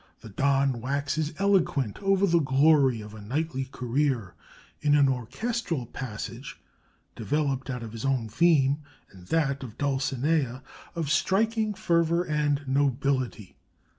The 0.21 0.29
Don 0.29 0.81
waxes 0.81 1.31
eloquent 1.37 1.99
over 2.01 2.25
the 2.25 2.39
glory 2.39 3.01
of 3.01 3.13
a 3.13 3.21
knightly 3.21 3.65
career, 3.65 4.33
in 4.81 4.95
an 4.95 5.07
orchestral 5.07 5.85
passage 5.85 6.59
(developed 7.15 7.69
out 7.69 7.83
of 7.83 7.91
his 7.91 8.03
own 8.03 8.27
theme 8.27 8.81
and 9.11 9.27
that 9.27 9.61
of 9.61 9.77
Dulcinea) 9.77 10.63
of 10.95 11.11
striking 11.11 11.75
fervor 11.75 12.23
and 12.23 12.63
nobility. 12.67 13.57